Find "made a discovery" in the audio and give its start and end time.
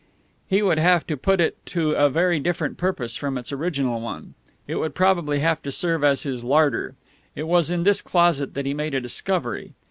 8.73-9.73